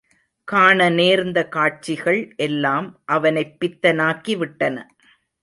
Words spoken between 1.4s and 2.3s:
காட்சிகள்